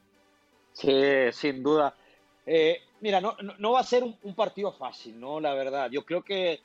Sí, 0.73 1.03
sin 1.33 1.63
duda. 1.63 1.95
Eh, 2.47 2.81
mira, 3.01 3.21
no, 3.21 3.37
no, 3.59 3.73
va 3.73 3.81
a 3.81 3.85
ser 3.85 4.03
un, 4.03 4.35
partido 4.35 4.73
fácil, 4.73 5.21
¿no? 5.21 5.41
La 5.41 5.53
verdad. 5.53 5.91
Yo 5.91 6.05
creo 6.05 6.23
que 6.23 6.61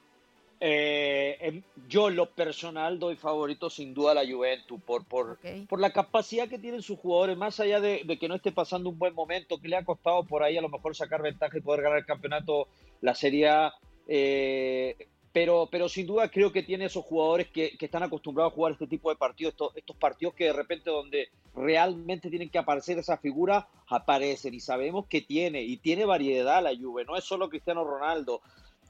eh, 0.62 1.62
yo, 1.90 2.10
lo 2.10 2.30
personal, 2.30 3.00
doy 3.00 3.18
favorito 3.18 3.70
sin 3.70 3.94
duda 3.94 4.12
a 4.12 4.16
la 4.16 4.25
Juventus 4.25 4.82
por, 4.82 5.04
por, 5.04 5.38
por 5.68 5.80
la 5.82 5.92
capacidad 5.92 6.48
que 6.48 6.60
tienen 6.60 6.82
sus 6.82 7.00
jugadores, 7.00 7.38
más 7.38 7.60
allá 7.60 7.82
de, 7.82 8.04
de, 8.06 8.18
que 8.18 8.30
no 8.30 8.36
esté 8.36 8.54
pasando 8.54 8.90
un 8.90 8.98
buen 8.98 9.13
momento, 9.13 9.60
que 9.60 9.68
le 9.68 9.75
ha 9.75 9.84
costado 9.84 10.24
por 10.24 10.44
ahí 10.44 10.58
a 10.58 10.62
lo 10.62 10.70
mejor 10.70 10.96
sacar 10.96 11.22
ventaja 11.22 11.58
y 11.58 11.62
poder 11.62 11.82
ganar 11.82 11.98
el 11.98 12.06
campeonato, 12.06 12.68
la 13.02 13.16
Serie 13.16 13.50
A. 13.50 13.74
Eh, 14.08 15.08
pero, 15.34 15.68
pero 15.72 15.90
sin 15.90 16.06
duda 16.06 16.30
creo 16.30 16.52
que 16.52 16.62
tiene 16.62 16.86
esos 16.86 17.04
jugadores 17.04 17.48
que, 17.48 17.75
están 17.80 18.04
acostumbrados 18.04 18.54
a 18.54 18.56
jugar 18.56 18.74
este 18.74 18.86
tipo 18.86 19.10
de 19.10 19.16
partidos, 19.16 19.56
estos, 19.75 19.96
partidos 19.98 20.36
que 20.36 20.46
de 20.46 20.54
repente 20.54 20.92
donde 20.92 21.30
realmente 21.56 22.30
tienen 22.30 22.50
que 22.50 22.60
aparecer 22.60 23.00
esa 23.00 23.18
figura, 23.18 23.68
aparecen 23.88 24.54
y 24.54 24.60
sabemos 24.60 25.08
que 25.08 25.22
tiene, 25.22 25.63
y 25.63 25.78
tiene 25.78 26.06
variedad 26.06 26.63
la 26.63 26.75
Juve, 26.75 27.04
no 27.04 27.18
es 27.18 27.24
solo 27.24 27.50
Cristiano 27.50 27.84
Ronaldo. 27.84 28.42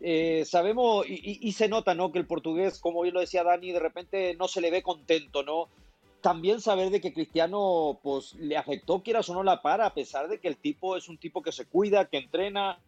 Eh, 0.01 0.43
sabemos 0.45 1.05
y, 1.07 1.49
se 1.53 1.69
nota, 1.69 1.95
¿no? 1.95 2.11
Que 2.11 2.19
el 2.19 2.27
portugués, 2.27 2.77
como 2.77 3.03
bien 3.03 3.13
lo 3.13 3.21
decía 3.21 3.45
Dani, 3.45 3.71
de 3.71 3.79
repente 3.79 4.35
no 4.35 4.49
se 4.49 4.59
le 4.59 4.69
ve 4.69 4.83
contento, 4.83 5.43
¿no? 5.43 5.69
También 6.19 6.59
saber 6.59 6.89
de 6.89 6.99
que 6.99 7.13
Cristiano, 7.13 7.99
pues, 8.03 8.33
le 8.33 8.57
afectó, 8.57 9.01
quieras 9.01 9.29
o 9.29 9.33
no, 9.33 9.43
la 9.43 9.61
para, 9.61 9.85
a 9.85 9.93
pesar 9.93 10.27
de 10.27 10.39
que 10.39 10.49
el 10.49 10.57
tipo 10.57 10.97
es 10.97 11.07
un 11.07 11.17
tipo 11.17 11.41
que 11.41 11.53
se 11.53 11.65
cuida, 11.65 12.09
que 12.09 12.17
entrena, 12.17 12.79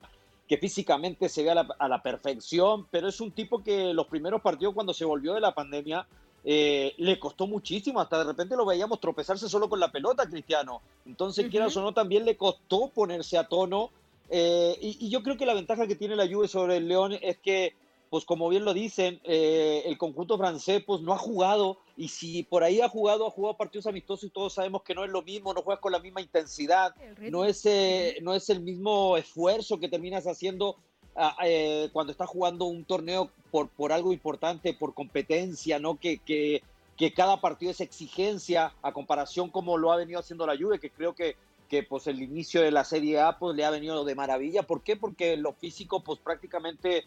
que 0.47 0.57
físicamente 0.57 1.27
se 1.29 1.43
ve 1.43 1.51
a 1.51 1.87
la, 1.87 2.03
perfección, 2.03 2.87
pero 2.91 3.07
es 3.07 3.19
un 3.19 3.31
tipo 3.31 3.63
que 3.63 3.93
los 3.93 4.07
primeros 4.07 4.41
partidos 4.41 4.73
cuando 4.75 4.93
se 4.93 5.05
volvió 5.05 5.33
de 5.33 5.41
la 5.41 5.55
pandemia 5.55 6.07
eh, 6.43 6.93
le 6.97 7.19
costó 7.19 7.47
muchísimo, 7.47 7.99
hasta 7.99 8.19
de 8.19 8.25
repente 8.25 8.55
lo 8.55 8.65
veíamos 8.65 8.99
tropezarse 8.99 9.49
solo 9.49 9.67
con 9.67 9.79
la 9.79 9.91
pelota, 9.91 10.29
Cristiano. 10.29 10.81
Entonces, 11.05 11.49
quieras 11.49 11.75
o 11.77 11.81
no, 11.81 11.93
también 11.93 12.25
le 12.25 12.37
costó 12.37 12.89
ponerse 12.89 13.37
a 13.37 13.47
tono. 13.47 13.89
Eh, 14.29 14.77
y, 14.79 15.07
y, 15.07 15.09
yo 15.09 15.23
creo 15.23 15.37
que 15.37 15.45
la 15.45 15.55
ventaja 15.55 15.87
que 15.87 15.95
tiene 15.95 16.15
la 16.15 16.27
Juve 16.27 16.47
sobre 16.47 16.77
el 16.77 16.87
León 16.87 17.13
es 17.21 17.37
que 17.37 17.73
pues 18.09 18.25
como 18.25 18.49
bien 18.49 18.65
lo 18.65 18.73
dicen, 18.73 19.19
eh, 19.23 19.83
el 19.85 19.97
conjunto 19.97 20.37
francés 20.37 20.81
pues 20.85 21.01
no 21.01 21.13
ha 21.13 21.17
jugado 21.17 21.79
y 21.97 22.09
si 22.09 22.43
por 22.43 22.63
ahí 22.63 22.81
ha 22.81 22.89
jugado, 22.89 23.27
ha 23.27 23.31
jugado 23.31 23.57
partidos 23.57 23.87
amistosos 23.87 24.25
y 24.25 24.29
todos 24.29 24.53
sabemos 24.53 24.83
que 24.83 24.93
no 24.93 25.03
es 25.03 25.11
lo 25.11 25.21
mismo, 25.21 25.53
no 25.53 25.61
juegas 25.61 25.81
con 25.81 25.91
la 25.91 25.99
misma 25.99 26.21
intensidad, 26.21 26.93
no 27.19 27.45
es, 27.45 27.65
eh, 27.65 28.17
no 28.21 28.33
es 28.33 28.49
el 28.49 28.61
mismo 28.61 29.17
esfuerzo 29.17 29.79
que 29.79 29.87
terminas 29.87 30.27
haciendo 30.27 30.77
ah, 31.15 31.35
eh, 31.45 31.89
cuando 31.93 32.11
estás 32.11 32.29
jugando 32.29 32.65
un 32.65 32.83
torneo 32.83 33.31
por, 33.51 33.69
por 33.69 33.91
algo 33.93 34.11
importante, 34.11 34.73
por 34.73 34.93
competencia, 34.93 35.79
¿no? 35.79 35.97
Que, 35.97 36.17
que, 36.17 36.61
que, 36.97 37.13
cada 37.13 37.39
partido 37.39 37.71
es 37.71 37.79
exigencia 37.79 38.73
a 38.81 38.91
comparación 38.91 39.49
como 39.49 39.77
lo 39.77 39.91
ha 39.91 39.97
venido 39.97 40.19
haciendo 40.19 40.45
la 40.45 40.57
Juve, 40.57 40.79
que 40.79 40.89
creo 40.89 41.13
que 41.15 41.35
que 41.69 41.83
pues 41.83 42.07
el 42.07 42.21
inicio 42.21 42.61
de 42.61 42.71
la 42.71 42.83
Serie 42.83 43.19
A 43.19 43.39
pues 43.39 43.55
le 43.55 43.65
ha 43.65 43.69
venido 43.69 44.05
de 44.05 44.15
maravilla. 44.15 44.63
¿Por 44.63 44.81
qué? 44.81 44.95
Porque 44.95 45.35
lo 45.37 45.53
físico 45.53 46.03
pues 46.03 46.19
prácticamente 46.19 47.05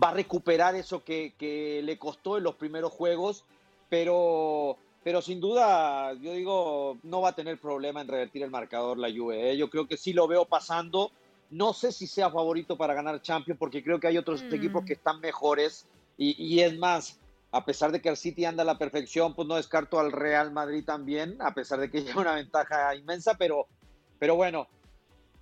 va 0.00 0.10
a 0.10 0.14
recuperar 0.14 0.74
eso 0.74 1.04
que, 1.04 1.34
le 1.84 1.98
costó 1.98 2.38
en 2.38 2.44
los 2.44 2.54
primeros 2.54 2.92
juegos, 2.92 3.44
pero, 3.90 4.78
pero 5.02 5.20
sin 5.20 5.40
duda, 5.40 6.14
yo 6.14 6.32
digo, 6.32 6.98
no 7.02 7.20
va 7.20 7.30
a 7.30 7.34
tener 7.34 7.60
problema 7.60 8.00
en 8.00 8.08
revertir 8.08 8.42
el 8.42 8.50
marcador 8.50 8.96
la 8.96 9.10
Juve. 9.10 9.50
¿eh? 9.50 9.56
Yo 9.58 9.68
creo 9.68 9.86
que 9.86 9.98
sí 9.98 10.14
lo 10.14 10.26
veo 10.26 10.46
pasando. 10.46 11.10
No 11.50 11.74
sé 11.74 11.90
si 11.90 12.06
sea 12.06 12.30
favorito 12.30 12.78
para 12.78 12.94
ganar 12.94 13.20
Champions, 13.20 13.58
porque 13.58 13.82
creo 13.82 13.98
que 13.98 14.06
hay 14.06 14.16
otros 14.16 14.44
mm. 14.44 14.54
equipos 14.54 14.84
que 14.86 14.94
están 14.94 15.20
mejores. 15.20 15.86
Y, 16.16 16.60
es 16.60 16.78
más, 16.78 17.18
a 17.50 17.64
pesar 17.64 17.92
de 17.92 18.02
que 18.02 18.10
el 18.10 18.16
City 18.16 18.44
anda 18.44 18.62
a 18.62 18.66
la 18.66 18.76
perfección, 18.76 19.34
pues 19.34 19.48
no 19.48 19.56
descarto 19.56 19.98
al 19.98 20.12
Real 20.12 20.52
Madrid 20.52 20.84
también, 20.84 21.38
a 21.40 21.54
pesar 21.54 21.80
de 21.80 21.90
que 21.90 22.02
lleva 22.04 22.20
una 22.20 22.34
ventaja 22.34 22.94
inmensa, 22.94 23.38
pero, 23.38 23.66
pero 24.18 24.36
bueno, 24.36 24.68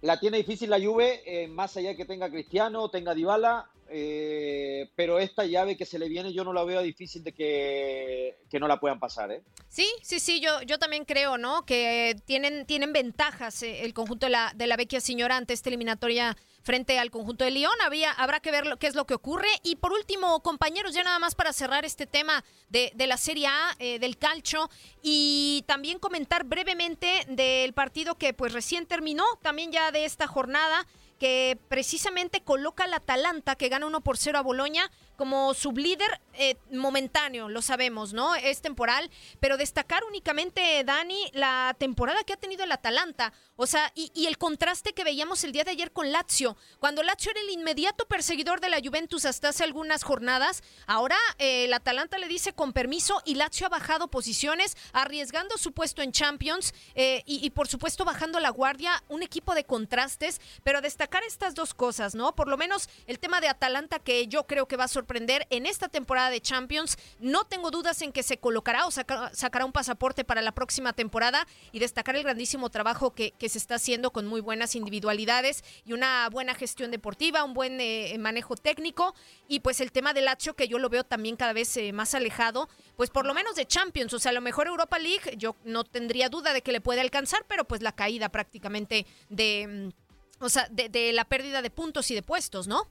la 0.01 0.21
tiene 0.21 0.37
difícil 0.37 0.71
la 0.71 0.81
Juve, 0.81 1.21
eh, 1.27 1.49
más 1.49 1.77
allá 1.77 1.89
de 1.89 1.97
que 1.97 2.05
tenga 2.05 2.31
Cristiano, 2.31 2.89
tenga 2.91 3.13
Dybala, 3.13 3.69
eh, 3.91 4.91
pero 4.95 5.19
esta 5.19 5.45
llave 5.45 5.77
que 5.77 5.87
se 5.87 5.99
le 5.99 6.09
viene 6.09 6.33
yo 6.33 6.45
no 6.45 6.53
la 6.53 6.65
veo 6.65 6.83
difícil 6.83 7.25
de 7.25 7.33
que, 7.33 8.37
no 8.59 8.69
la 8.69 8.81
puedan 8.81 8.99
pasar. 8.99 9.33
¿eh? 9.33 9.43
Sí, 9.69 9.87
sí, 10.03 10.21
sí, 10.21 10.41
yo, 10.41 10.63
yo 10.63 10.79
también 10.79 11.05
creo, 11.05 11.39
¿no? 11.39 11.65
Que 11.65 12.17
tienen, 12.25 12.67
tienen 12.67 12.93
ventajas 12.93 13.63
eh, 13.63 13.85
el 13.85 13.95
conjunto 13.95 14.27
de 14.27 14.31
la, 14.31 14.53
de 14.55 14.67
la 14.67 14.77
vecchia 14.77 15.01
señora 15.01 15.37
ante 15.37 15.55
esta 15.55 15.71
eliminatoria 15.71 16.37
frente 16.63 16.99
al 16.99 17.11
conjunto 17.11 17.45
de 17.45 17.51
León. 17.51 17.73
Había, 17.83 18.13
habrá 18.13 18.41
que 18.41 18.51
ver 18.51 18.67
lo, 18.67 18.79
qué 18.79 18.89
es 18.89 18.95
lo 18.95 19.07
que 19.07 19.15
ocurre. 19.15 19.49
Y 19.63 19.77
por 19.77 19.93
último, 19.93 20.43
compañeros, 20.43 20.93
ya 20.93 21.03
nada 21.03 21.19
más 21.19 21.35
para 21.35 21.53
cerrar 21.55 21.85
este 21.85 22.07
tema 22.07 22.45
de, 22.69 22.93
de 22.95 23.07
la 23.07 23.17
Serie 23.17 23.47
A, 23.47 23.75
eh, 23.79 23.99
del 23.99 24.19
calcho, 24.19 24.69
y 25.03 25.65
también 25.67 25.99
comentar 25.99 26.45
brevemente 26.45 27.25
del 27.29 27.73
partido 27.73 28.17
que 28.17 28.35
pues 28.35 28.53
recién 28.53 28.87
terminó, 28.87 29.25
también 29.41 29.73
ya 29.73 29.91
de 29.93 30.05
esta 30.05 30.27
jornada 30.27 30.87
que 31.19 31.59
precisamente 31.69 32.43
coloca 32.43 32.85
al 32.85 32.95
Atalanta, 32.95 33.57
que 33.57 33.69
gana 33.69 33.87
1 33.87 34.01
por 34.01 34.17
0 34.17 34.39
a 34.39 34.43
Boloña, 34.43 34.91
como 35.17 35.53
sublíder 35.55 36.21
eh, 36.39 36.57
momentáneo, 36.73 37.49
lo 37.49 37.63
sabemos, 37.63 38.13
¿no? 38.13 38.35
Es 38.35 38.63
temporal, 38.63 39.11
pero 39.41 39.57
destacar 39.57 40.05
únicamente, 40.05 40.83
Dani, 40.85 41.31
la 41.33 41.75
temporada 41.79 42.23
que 42.25 42.33
ha 42.33 42.37
tenido 42.37 42.65
el 42.65 42.73
Atalanta, 42.73 43.33
o 43.57 43.67
sea, 43.67 43.91
y, 43.95 44.27
el 44.27 44.39
contraste 44.39 44.93
que 44.93 45.05
veíamos 45.05 45.43
el 45.43 45.53
día 45.53 45.65
de 45.65 45.73
ayer 45.73 45.91
con 45.91 46.13
Lazio, 46.13 46.57
cuando 46.79 47.03
Lazio 47.03 47.33
era 47.33 47.41
el 47.41 47.51
inmediato 47.51 48.07
perseguidor 48.07 48.61
de 48.61 48.69
la 48.69 48.81
Juventus 48.81 49.25
hasta 49.25 49.49
hace 49.49 49.65
algunas 49.65 50.05
jornadas, 50.05 50.63
ahora 50.87 51.17
eh, 51.39 51.65
el 51.65 51.73
Atalanta 51.73 52.19
le 52.19 52.29
dice 52.29 52.53
con 52.53 52.73
permiso 52.73 53.21
y 53.25 53.35
Lazio 53.35 53.67
ha 53.67 53.71
bajado 53.71 54.09
posiciones, 54.09 54.77
arriesgando 54.93 55.59
su 55.59 55.73
puesto 55.73 56.03
en 56.03 56.13
Champions 56.13 56.73
eh, 56.95 57.25
y, 57.27 57.45
y 57.45 57.51
por 57.51 57.67
supuesto 57.67 58.05
bajando 58.05 58.39
la 58.39 58.51
guardia, 58.51 59.03
un 59.09 59.25
equipo 59.25 59.55
de 59.55 59.65
contrastes, 59.65 60.41
pero 60.63 60.81
destacar 60.81 61.25
estas 61.25 61.57
dos 61.57 61.75
cosas, 61.75 62.15
¿no? 62.15 62.35
Por 62.37 62.47
lo 62.47 62.57
menos 62.57 62.89
el 63.07 63.19
tema 63.19 63.41
de 63.41 63.49
Atalanta 63.49 63.99
que 63.99 64.29
yo 64.29 64.47
creo 64.47 64.69
que 64.69 64.77
va 64.77 64.85
a 64.85 64.89
sorprender 64.89 65.47
en 65.51 65.67
esta 65.67 65.89
temporada 65.89 66.28
de 66.31 66.41
Champions. 66.41 66.97
No 67.21 67.45
tengo 67.45 67.71
dudas 67.71 68.03
en 68.03 68.13
que 68.13 68.23
se 68.23 68.39
colocará 68.39 68.87
o 68.87 68.91
sacará 68.91 69.65
un 69.65 69.73
pasaporte 69.73 70.25
para 70.25 70.43
la 70.43 70.53
próxima 70.53 70.93
temporada 70.93 71.47
y 71.73 71.79
destacar 71.79 72.17
el 72.17 72.23
grandísimo 72.23 72.71
trabajo 72.71 73.15
que, 73.15 73.35
se 73.49 73.59
está 73.59 73.77
haciendo 73.77 74.11
con 74.11 74.27
muy 74.27 74.43
buenas 74.43 74.75
individualidades 74.75 75.65
y 75.87 75.95
una 75.95 76.29
buena 76.31 76.55
gestión 76.55 76.91
deportiva, 76.91 77.45
un 77.45 77.55
buen 77.55 77.81
eh, 77.81 78.15
manejo 78.19 78.57
técnico 78.57 79.15
y 79.49 79.61
pues 79.61 79.81
el 79.81 79.91
tema 79.91 80.13
del 80.13 80.27
Lazio 80.27 80.55
que 80.55 80.69
yo 80.69 80.79
lo 80.79 80.91
veo 80.91 81.03
también 81.03 81.37
cada 81.37 81.55
vez 81.55 81.75
eh, 81.79 81.93
más 81.93 82.15
alejado, 82.15 82.69
pues 82.97 83.09
por 83.09 83.25
lo 83.25 83.33
menos 83.33 83.55
de 83.55 83.65
Champions, 83.65 84.13
o 84.13 84.19
sea, 84.19 84.31
a 84.31 84.35
lo 84.35 84.43
mejor 84.43 84.67
Europa 84.67 84.99
League 84.99 85.37
yo 85.39 85.57
no 85.65 85.85
tendría 85.85 86.29
duda 86.29 86.53
de 86.53 86.61
que 86.61 86.73
le 86.73 86.83
puede 86.83 87.01
alcanzar, 87.01 87.47
pero 87.49 87.65
pues 87.65 87.81
la 87.81 87.93
caída 87.93 88.29
prácticamente 88.29 89.07
de, 89.31 89.93
mm, 90.39 90.45
o 90.45 90.49
sea, 90.51 90.69
de 90.71 91.13
la 91.15 91.25
pérdida 91.25 91.63
de 91.63 91.71
puntos 91.71 92.11
y 92.11 92.15
de 92.15 92.23
puestos, 92.23 92.69
¿no? 92.69 92.87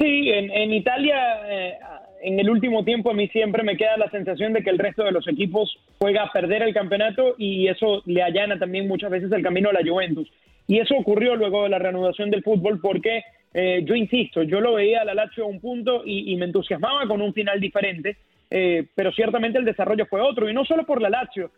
Sí, 0.00 0.30
en, 0.30 0.72
Italia 0.72 1.18
eh, 1.46 1.78
en 2.22 2.40
el 2.40 2.48
último 2.48 2.84
tiempo 2.84 3.10
a 3.10 3.14
mí 3.14 3.28
siempre 3.28 3.62
me 3.62 3.76
queda 3.76 3.98
la 3.98 4.08
sensación 4.08 4.54
de 4.54 4.62
que 4.62 4.70
el 4.70 4.78
resto 4.78 5.04
de 5.04 5.12
los 5.12 5.28
equipos 5.28 5.78
juega 5.98 6.22
a 6.22 6.32
perder 6.32 6.62
el 6.62 6.72
campeonato 6.72 7.34
y 7.36 7.68
eso 7.68 8.00
le 8.06 8.22
allana 8.22 8.58
también 8.58 8.88
muchas 8.88 9.10
veces 9.10 9.30
el 9.30 9.42
camino 9.42 9.68
a 9.68 9.74
la 9.74 9.86
Juventus. 9.86 10.26
Y 10.66 10.78
eso 10.78 10.94
ocurrió 10.96 11.36
luego 11.36 11.64
de 11.64 11.68
la 11.68 11.78
reanudación 11.78 12.30
del 12.30 12.42
fútbol 12.42 12.80
porque 12.80 13.24
eh, 13.52 13.82
yo 13.84 13.94
insisto, 13.94 14.42
yo 14.42 14.62
lo 14.62 14.74
veía 14.74 15.02
a 15.02 15.04
la 15.04 15.12
Lazio 15.12 15.44
a 15.44 15.48
un 15.48 15.60
punto 15.60 16.02
y, 16.06 16.34
me 16.36 16.46
entusiasmaba 16.46 17.06
con 17.06 17.20
un 17.20 17.34
final 17.34 17.60
diferente, 17.60 18.16
eh, 18.50 18.86
pero 18.94 19.12
ciertamente 19.12 19.58
el 19.58 19.66
desarrollo 19.66 20.06
fue 20.06 20.22
otro 20.22 20.48
y 20.48 20.54
no 20.54 20.64
solo 20.64 20.86
por 20.86 21.02
la 21.02 21.10
Lazio, 21.10 21.50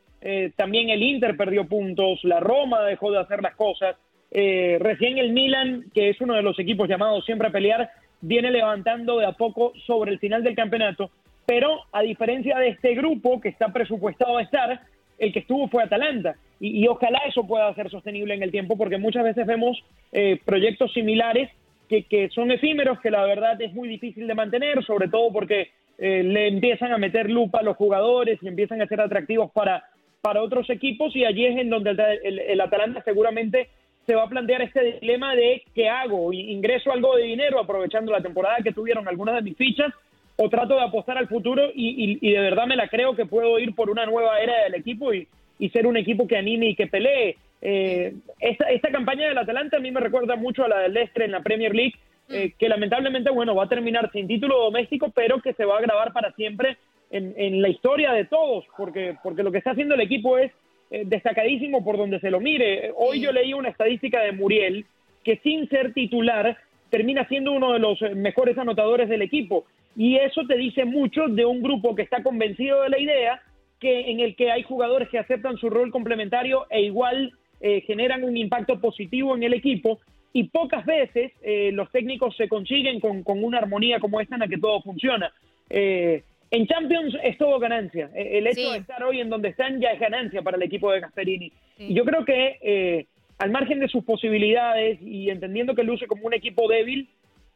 también 0.56 0.88
el 0.88 1.02
Inter 1.02 1.36
perdió 1.36 1.64
puntos, 1.66 2.24
la 2.24 2.40
Roma 2.40 2.82
dejó 2.82 3.12
de 3.12 3.18
hacer 3.18 3.42
las 3.42 3.56
cosas, 3.56 3.96
recién 4.30 5.18
el 5.18 5.32
Milan, 5.32 5.86
que 5.92 6.10
es 6.10 6.20
uno 6.20 6.34
de 6.34 6.42
los 6.42 6.56
equipos 6.60 6.88
llamados 6.88 7.24
siempre 7.24 7.48
a 7.48 7.50
pelear, 7.50 7.90
viene 8.22 8.50
levantando 8.50 9.18
de 9.18 9.26
a 9.26 9.32
poco 9.32 9.72
sobre 9.86 10.12
el 10.12 10.18
final 10.18 10.42
del 10.42 10.56
campeonato, 10.56 11.10
pero 11.44 11.82
a 11.92 12.00
diferencia 12.00 12.58
de 12.58 12.68
este 12.68 12.94
grupo 12.94 13.40
que 13.40 13.50
está 13.50 13.72
presupuestado 13.72 14.38
a 14.38 14.42
estar, 14.42 14.80
el 15.18 15.32
que 15.32 15.40
estuvo 15.40 15.68
fue 15.68 15.82
Atalanta. 15.82 16.36
Y, 16.58 16.86
ojalá 16.86 17.18
eso 17.26 17.44
pueda 17.44 17.74
ser 17.74 17.90
sostenible 17.90 18.34
en 18.34 18.42
el 18.44 18.52
tiempo, 18.52 18.78
porque 18.78 18.96
muchas 18.96 19.24
veces 19.24 19.44
vemos 19.46 19.82
eh, 20.12 20.38
proyectos 20.44 20.92
similares 20.92 21.50
que, 21.88 22.30
son 22.30 22.50
efímeros, 22.50 23.00
que 23.00 23.10
la 23.10 23.24
verdad 23.24 23.60
es 23.60 23.74
muy 23.74 23.88
difícil 23.88 24.26
de 24.26 24.34
mantener, 24.34 24.82
sobre 24.84 25.08
todo 25.08 25.30
porque 25.32 25.70
eh, 25.98 26.22
le 26.22 26.48
empiezan 26.48 26.92
a 26.92 26.98
meter 26.98 27.28
lupa 27.28 27.58
a 27.58 27.62
los 27.62 27.76
jugadores 27.76 28.38
y 28.40 28.48
empiezan 28.48 28.80
a 28.80 28.86
ser 28.86 29.00
atractivos 29.00 29.50
para, 29.50 29.84
para 30.22 30.42
otros 30.42 30.70
equipos 30.70 31.14
y 31.14 31.24
allí 31.24 31.44
es 31.44 31.58
en 31.58 31.68
donde 31.68 31.90
el, 32.22 32.60
Atalanta 32.60 33.02
seguramente 33.04 33.68
se 34.06 34.14
va 34.14 34.24
a 34.24 34.28
plantear 34.28 34.62
este 34.62 34.98
dilema 35.00 35.34
de 35.34 35.62
qué 35.74 35.88
hago, 35.88 36.32
ingreso 36.32 36.92
algo 36.92 37.16
de 37.16 37.24
dinero 37.24 37.60
aprovechando 37.60 38.12
la 38.12 38.20
temporada 38.20 38.62
que 38.62 38.72
tuvieron 38.72 39.06
algunas 39.06 39.36
de 39.36 39.42
mis 39.42 39.56
fichas 39.56 39.92
o 40.36 40.48
trato 40.48 40.74
de 40.74 40.82
apostar 40.82 41.18
al 41.18 41.28
futuro 41.28 41.70
y, 41.74 42.18
de 42.18 42.40
verdad 42.40 42.66
me 42.66 42.76
la 42.76 42.88
creo 42.88 43.14
que 43.14 43.26
puedo 43.26 43.58
ir 43.58 43.74
por 43.74 43.90
una 43.90 44.06
nueva 44.06 44.40
era 44.40 44.64
del 44.64 44.74
equipo 44.74 45.14
y, 45.14 45.28
y 45.58 45.68
ser 45.70 45.86
un 45.86 45.96
equipo 45.96 46.26
que 46.26 46.36
anime 46.36 46.70
y 46.70 46.74
que 46.74 46.86
pelee. 46.86 47.36
Eh, 47.60 48.14
esta, 48.40 48.70
esta, 48.70 48.90
campaña 48.90 49.28
del 49.28 49.38
Atalanta 49.38 49.76
a 49.76 49.80
mí 49.80 49.92
me 49.92 50.00
recuerda 50.00 50.34
mucho 50.34 50.64
a 50.64 50.68
la 50.68 50.80
del 50.80 50.94
Leicester 50.94 51.22
en 51.22 51.30
la 51.30 51.42
Premier 51.42 51.72
League, 51.72 51.94
eh, 52.28 52.48
mm. 52.48 52.58
que 52.58 52.68
lamentablemente, 52.68 53.30
bueno, 53.30 53.54
va 53.54 53.64
a 53.64 53.68
terminar 53.68 54.10
sin 54.10 54.26
título 54.26 54.58
doméstico, 54.64 55.12
pero 55.14 55.40
que 55.40 55.52
se 55.52 55.64
va 55.64 55.78
a 55.78 55.82
grabar 55.82 56.12
para 56.12 56.32
siempre 56.32 56.78
en, 57.10 57.34
en 57.36 57.62
la 57.62 57.68
historia 57.68 58.12
de 58.12 58.24
todos, 58.24 58.64
porque, 58.76 59.16
porque 59.22 59.44
lo 59.44 59.52
que 59.52 59.58
está 59.58 59.72
haciendo 59.72 59.94
el 59.94 60.00
equipo 60.00 60.38
es 60.38 60.50
eh, 60.92 61.04
destacadísimo 61.06 61.82
por 61.82 61.96
donde 61.96 62.20
se 62.20 62.30
lo 62.30 62.38
mire. 62.38 62.92
Hoy 62.96 63.20
yo 63.20 63.32
leí 63.32 63.54
una 63.54 63.70
estadística 63.70 64.20
de 64.20 64.32
Muriel 64.32 64.84
que 65.24 65.38
sin 65.38 65.66
ser 65.70 65.94
titular 65.94 66.58
termina 66.90 67.26
siendo 67.28 67.52
uno 67.52 67.72
de 67.72 67.78
los 67.78 67.98
mejores 68.14 68.58
anotadores 68.58 69.08
del 69.08 69.22
equipo. 69.22 69.64
Y 69.96 70.16
eso 70.16 70.42
te 70.46 70.56
dice 70.56 70.84
mucho 70.84 71.28
de 71.28 71.46
un 71.46 71.62
grupo 71.62 71.94
que 71.94 72.02
está 72.02 72.22
convencido 72.22 72.82
de 72.82 72.90
la 72.90 72.98
idea, 72.98 73.40
que 73.80 74.10
en 74.10 74.20
el 74.20 74.36
que 74.36 74.50
hay 74.50 74.62
jugadores 74.62 75.08
que 75.08 75.18
aceptan 75.18 75.56
su 75.56 75.70
rol 75.70 75.90
complementario 75.90 76.66
e 76.68 76.82
igual 76.82 77.32
eh, 77.60 77.80
generan 77.86 78.22
un 78.24 78.36
impacto 78.36 78.78
positivo 78.78 79.34
en 79.34 79.44
el 79.44 79.54
equipo 79.54 79.98
y 80.32 80.44
pocas 80.44 80.84
veces 80.84 81.32
eh, 81.42 81.70
los 81.72 81.90
técnicos 81.90 82.36
se 82.36 82.48
consiguen 82.48 83.00
con, 83.00 83.22
una 83.26 83.58
armonía 83.58 83.98
como 83.98 84.20
esta 84.20 84.34
en 84.34 84.40
la 84.40 84.48
que 84.48 84.58
todo 84.58 84.82
funciona. 84.82 85.32
Eh, 85.70 86.22
en 86.52 86.66
Champions 86.66 87.16
es 87.24 87.36
todo 87.36 87.58
ganancia. 87.58 88.10
El 88.14 88.46
hecho 88.46 88.70
de 88.70 88.78
estar 88.78 89.02
hoy 89.02 89.20
en 89.20 89.28
donde 89.28 89.48
están 89.48 89.80
ya 89.80 89.88
es 89.88 89.98
ganancia 89.98 90.42
para 90.42 90.56
el 90.56 90.62
equipo 90.62 90.92
de 90.92 91.00
Gasperini. 91.00 91.52
Y 91.78 91.94
yo 91.94 92.04
creo 92.04 92.24
que 92.24 93.06
al 93.38 93.50
margen 93.50 93.80
de 93.80 93.88
sus 93.88 94.04
posibilidades 94.04 95.00
y 95.02 95.30
entendiendo 95.30 95.74
que 95.74 95.82
luce 95.82 96.06
como 96.06 96.26
un 96.26 96.34
equipo 96.34 96.68
débil, 96.68 97.08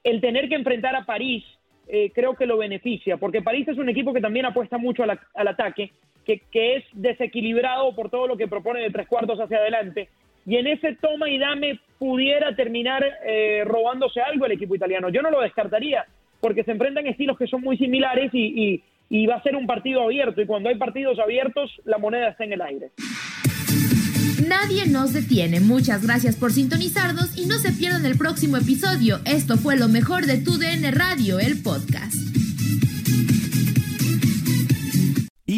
el 0.03 0.21
tener 0.21 0.49
que 0.49 0.57
enfrentar 0.57 0.97
a 0.97 1.05
París 1.05 1.45
creo 2.15 2.35
que 2.35 2.47
lo 2.47 2.59
beneficia, 2.59 3.17
porque 3.17 3.43
París 3.43 3.69
es 3.69 3.79
un 3.79 3.89
equipo 3.89 4.13
que 4.13 4.21
también 4.21 4.47
apuesta 4.47 4.79
mucho 4.79 5.05
al 5.05 5.49
ataque 5.49 5.93
que, 6.27 6.77
es 6.77 6.85
desequilibrado 6.93 7.95
por 7.95 8.11
todo 8.11 8.27
lo 8.27 8.37
que 8.37 8.49
propone 8.49 8.81
de 8.81 8.91
tres 8.91 9.07
cuartos 9.07 9.39
hacia 9.39 9.59
adelante. 9.59 10.09
Y 10.45 10.57
en 10.57 10.67
ese 10.67 10.97
toma 10.97 11.29
y 11.29 11.39
dame 11.39 11.81
pudiera 11.99 12.55
terminar 12.55 13.05
eh, 13.25 13.63
robándose 13.65 14.21
algo 14.21 14.47
el 14.47 14.53
equipo 14.53 14.75
italiano. 14.75 15.09
Yo 15.09 15.23
no 15.23 15.31
lo 15.31 15.41
descartaría, 15.41 16.05
porque 16.41 16.65
se 16.65 16.73
enfrentan 16.73 17.07
estilos 17.07 17.39
que 17.39 17.47
son 17.47 17.63
muy 17.63 17.77
similares 17.77 18.31
y, 18.33 18.83
va 19.27 19.37
a 19.37 19.43
ser 19.43 19.57
un 19.57 19.67
partido 19.67 20.03
abierto. 20.03 20.41
Y 20.41 20.47
cuando 20.47 20.69
hay 20.69 20.77
partidos 20.77 21.19
abiertos, 21.19 21.71
la 21.85 21.99
moneda 21.99 22.29
está 22.29 22.45
en 22.45 22.53
el 22.53 22.63
aire. 22.63 22.91
Nadie 24.47 24.87
nos 24.87 25.13
detiene. 25.13 25.61
Muchas 25.61 26.05
gracias 26.05 26.37
por 26.37 26.53
sintonizarnos 26.53 27.37
y 27.39 27.47
no 27.47 27.59
se 27.59 27.73
pierdan 27.73 28.05
el 28.05 28.19
próximo 28.19 28.57
episodio. 28.57 29.19
Esto 29.25 29.57
fue 29.57 29.77
lo 29.77 29.89
mejor 29.89 30.27
de 30.27 30.39
Tu 30.39 30.59
DN 30.59 30.91
Radio, 30.91 31.39
el 31.39 31.63
podcast. 31.63 32.26